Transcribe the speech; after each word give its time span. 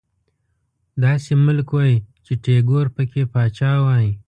داسې 1.03 1.31
ملک 1.45 1.67
وای 1.75 1.93
چې 2.25 2.33
ټيګور 2.43 2.85
پکې 2.95 3.23
پاچا 3.33 3.71
وای 3.85 4.07